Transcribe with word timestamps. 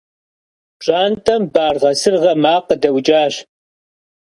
Пщӏантӏэм 0.77 1.43
баргъэ-сыргъэ 1.53 2.33
макъ 2.41 2.65
къыдэӏукӏащ. 2.67 3.33